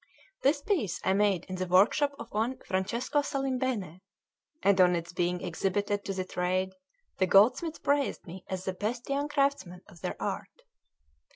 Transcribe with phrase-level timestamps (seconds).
[0.41, 4.01] This piece I made in the workshop of one Francesco Salimbene;
[4.63, 6.73] and on its being exhibited to the trade,
[7.19, 10.63] the goldsmiths praised me as the best young craftsman of their art.